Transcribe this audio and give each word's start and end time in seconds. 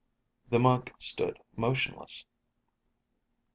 The 0.49 0.57
monk 0.57 0.93
stood 0.97 1.37
motionless. 1.55 2.25